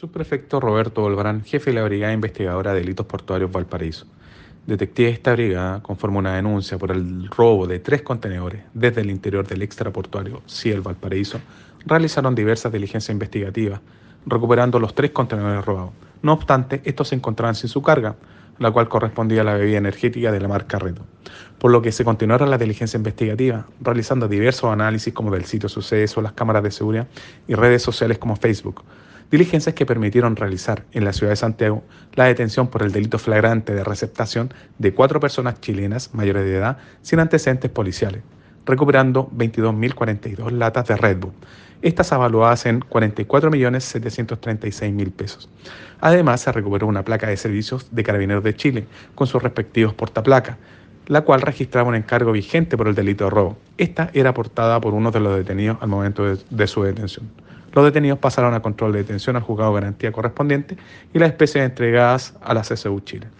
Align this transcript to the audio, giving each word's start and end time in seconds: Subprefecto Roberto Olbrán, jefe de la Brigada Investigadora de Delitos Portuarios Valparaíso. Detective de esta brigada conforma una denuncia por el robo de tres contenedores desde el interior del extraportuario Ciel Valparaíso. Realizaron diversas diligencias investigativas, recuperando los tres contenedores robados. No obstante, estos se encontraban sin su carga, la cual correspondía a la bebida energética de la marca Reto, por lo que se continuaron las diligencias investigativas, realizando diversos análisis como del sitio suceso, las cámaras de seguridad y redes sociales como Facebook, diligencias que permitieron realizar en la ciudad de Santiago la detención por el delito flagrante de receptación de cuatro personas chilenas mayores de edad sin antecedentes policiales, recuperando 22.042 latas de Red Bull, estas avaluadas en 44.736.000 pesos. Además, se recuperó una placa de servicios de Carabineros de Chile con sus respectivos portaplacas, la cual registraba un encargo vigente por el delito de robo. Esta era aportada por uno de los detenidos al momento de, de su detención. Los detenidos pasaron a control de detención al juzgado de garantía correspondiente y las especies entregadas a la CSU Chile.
Subprefecto 0.00 0.60
Roberto 0.60 1.02
Olbrán, 1.02 1.44
jefe 1.44 1.72
de 1.72 1.74
la 1.74 1.84
Brigada 1.84 2.14
Investigadora 2.14 2.72
de 2.72 2.80
Delitos 2.80 3.04
Portuarios 3.04 3.52
Valparaíso. 3.52 4.06
Detective 4.66 5.08
de 5.08 5.12
esta 5.12 5.32
brigada 5.34 5.82
conforma 5.82 6.20
una 6.20 6.36
denuncia 6.36 6.78
por 6.78 6.90
el 6.90 7.28
robo 7.28 7.66
de 7.66 7.80
tres 7.80 8.00
contenedores 8.00 8.62
desde 8.72 9.02
el 9.02 9.10
interior 9.10 9.46
del 9.46 9.60
extraportuario 9.60 10.40
Ciel 10.46 10.80
Valparaíso. 10.80 11.38
Realizaron 11.84 12.34
diversas 12.34 12.72
diligencias 12.72 13.12
investigativas, 13.12 13.82
recuperando 14.24 14.78
los 14.78 14.94
tres 14.94 15.10
contenedores 15.10 15.66
robados. 15.66 15.90
No 16.22 16.32
obstante, 16.32 16.80
estos 16.84 17.08
se 17.08 17.16
encontraban 17.16 17.54
sin 17.54 17.68
su 17.68 17.82
carga, 17.82 18.16
la 18.58 18.70
cual 18.70 18.88
correspondía 18.88 19.42
a 19.42 19.44
la 19.44 19.54
bebida 19.54 19.76
energética 19.76 20.32
de 20.32 20.40
la 20.40 20.48
marca 20.48 20.78
Reto, 20.78 21.02
por 21.58 21.70
lo 21.70 21.82
que 21.82 21.92
se 21.92 22.06
continuaron 22.06 22.48
las 22.48 22.58
diligencias 22.58 22.98
investigativas, 22.98 23.66
realizando 23.82 24.28
diversos 24.28 24.72
análisis 24.72 25.12
como 25.12 25.30
del 25.30 25.44
sitio 25.44 25.68
suceso, 25.68 26.22
las 26.22 26.32
cámaras 26.32 26.62
de 26.62 26.70
seguridad 26.70 27.06
y 27.46 27.52
redes 27.52 27.82
sociales 27.82 28.16
como 28.16 28.34
Facebook, 28.36 28.82
diligencias 29.30 29.74
que 29.74 29.86
permitieron 29.86 30.36
realizar 30.36 30.84
en 30.92 31.04
la 31.04 31.12
ciudad 31.12 31.32
de 31.32 31.36
Santiago 31.36 31.82
la 32.14 32.24
detención 32.24 32.68
por 32.68 32.82
el 32.82 32.92
delito 32.92 33.18
flagrante 33.18 33.74
de 33.74 33.84
receptación 33.84 34.52
de 34.78 34.92
cuatro 34.92 35.20
personas 35.20 35.60
chilenas 35.60 36.14
mayores 36.14 36.44
de 36.44 36.56
edad 36.56 36.78
sin 37.02 37.20
antecedentes 37.20 37.70
policiales, 37.70 38.22
recuperando 38.66 39.30
22.042 39.30 40.50
latas 40.50 40.88
de 40.88 40.96
Red 40.96 41.18
Bull, 41.18 41.32
estas 41.82 42.12
avaluadas 42.12 42.66
en 42.66 42.80
44.736.000 42.80 45.12
pesos. 45.12 45.48
Además, 46.00 46.42
se 46.42 46.52
recuperó 46.52 46.86
una 46.86 47.04
placa 47.04 47.28
de 47.28 47.36
servicios 47.36 47.88
de 47.90 48.02
Carabineros 48.02 48.44
de 48.44 48.54
Chile 48.54 48.86
con 49.14 49.26
sus 49.26 49.42
respectivos 49.42 49.94
portaplacas, 49.94 50.58
la 51.06 51.22
cual 51.22 51.40
registraba 51.40 51.88
un 51.88 51.94
encargo 51.94 52.32
vigente 52.32 52.76
por 52.76 52.86
el 52.86 52.94
delito 52.94 53.24
de 53.24 53.30
robo. 53.30 53.56
Esta 53.78 54.10
era 54.12 54.28
aportada 54.30 54.80
por 54.80 54.94
uno 54.94 55.10
de 55.10 55.20
los 55.20 55.36
detenidos 55.36 55.78
al 55.80 55.88
momento 55.88 56.24
de, 56.24 56.38
de 56.50 56.66
su 56.66 56.82
detención. 56.82 57.30
Los 57.72 57.84
detenidos 57.84 58.18
pasaron 58.18 58.54
a 58.54 58.60
control 58.60 58.92
de 58.92 58.98
detención 58.98 59.36
al 59.36 59.42
juzgado 59.42 59.70
de 59.70 59.80
garantía 59.80 60.12
correspondiente 60.12 60.76
y 61.14 61.18
las 61.18 61.30
especies 61.30 61.64
entregadas 61.64 62.34
a 62.42 62.52
la 62.52 62.62
CSU 62.62 63.00
Chile. 63.00 63.30